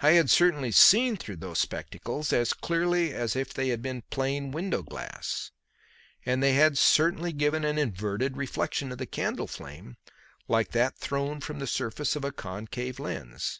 [0.00, 4.52] I had certainly seen through those spectacles as clearly as if they had been plain
[4.52, 5.50] window glass;
[6.24, 9.96] and they had certainly given an inverted reflection of the candle flame
[10.46, 13.58] like that thrown from the surface of a concave lens.